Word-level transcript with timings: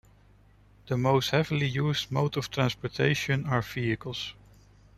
The 0.87 0.97
most 0.97 1.29
heavily 1.29 1.67
used 1.67 2.11
mode 2.11 2.35
of 2.35 2.49
transportation 2.49 3.45
are 3.45 3.61
vehicles. 3.61 4.33